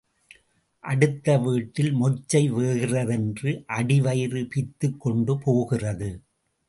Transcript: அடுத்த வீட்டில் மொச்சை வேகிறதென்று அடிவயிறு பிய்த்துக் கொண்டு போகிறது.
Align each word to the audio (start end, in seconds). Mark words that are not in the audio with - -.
அடுத்த 0.83 1.37
வீட்டில் 1.37 1.91
மொச்சை 1.93 2.41
வேகிறதென்று 2.51 3.51
அடிவயிறு 3.69 4.43
பிய்த்துக் 4.49 4.99
கொண்டு 4.99 5.35
போகிறது. 5.37 6.09